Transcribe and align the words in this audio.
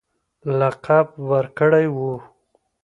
لقب 0.59 1.07
ورکړی 1.31 1.85
وو. 1.95 2.13